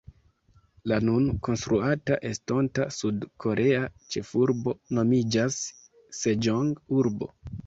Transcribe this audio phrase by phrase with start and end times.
[0.91, 3.83] La nun konstruata estonta sud-korea
[4.15, 5.61] ĉefurbo nomiĝas
[6.23, 7.31] Seĝong-urbo.